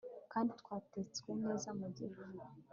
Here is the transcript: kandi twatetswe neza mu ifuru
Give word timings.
kandi 0.31 0.51
twatetswe 0.61 1.29
neza 1.43 1.67
mu 1.77 1.85
ifuru 2.03 2.39